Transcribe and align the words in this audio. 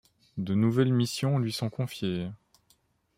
De 0.39 0.55
nouvelles 0.55 0.91
missions 0.91 1.37
lui 1.37 1.51
sont 1.51 1.69
confiées. 1.69 2.27